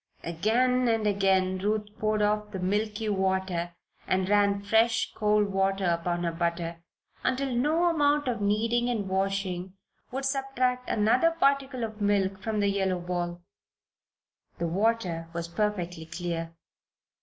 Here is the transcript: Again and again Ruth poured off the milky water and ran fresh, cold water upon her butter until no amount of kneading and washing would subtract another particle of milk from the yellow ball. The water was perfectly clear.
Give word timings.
Again 0.23 0.87
and 0.87 1.05
again 1.05 1.59
Ruth 1.59 1.85
poured 1.99 2.23
off 2.23 2.49
the 2.49 2.57
milky 2.59 3.07
water 3.07 3.75
and 4.07 4.27
ran 4.27 4.63
fresh, 4.63 5.13
cold 5.13 5.49
water 5.49 5.85
upon 5.85 6.23
her 6.23 6.31
butter 6.31 6.81
until 7.23 7.53
no 7.55 7.87
amount 7.87 8.27
of 8.27 8.41
kneading 8.41 8.89
and 8.89 9.07
washing 9.07 9.73
would 10.11 10.25
subtract 10.25 10.89
another 10.89 11.29
particle 11.29 11.83
of 11.83 12.01
milk 12.01 12.39
from 12.41 12.61
the 12.61 12.69
yellow 12.69 12.99
ball. 12.99 13.43
The 14.57 14.65
water 14.67 15.27
was 15.33 15.47
perfectly 15.47 16.07
clear. 16.07 16.55